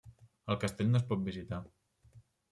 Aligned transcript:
El 0.53 0.55
castell 0.63 0.89
no 0.93 0.97
es 0.99 1.05
pot 1.11 1.21
visitar. 1.27 1.59